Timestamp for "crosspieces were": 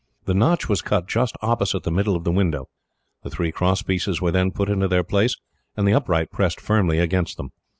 3.51-4.31